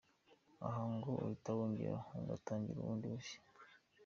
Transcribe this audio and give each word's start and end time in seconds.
Aha 0.67 0.83
ngo 0.95 1.11
uhita 1.23 1.49
wongera 1.57 1.99
ugatangira 2.19 2.85
bundi 2.85 3.05
bushya. 3.13 3.39